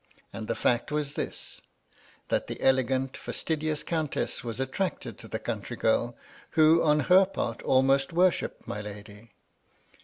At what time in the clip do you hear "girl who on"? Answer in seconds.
5.77-7.01